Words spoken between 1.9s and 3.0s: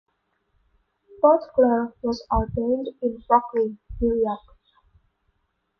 was ordained